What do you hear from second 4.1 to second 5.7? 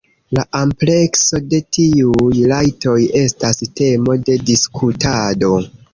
de diskutado.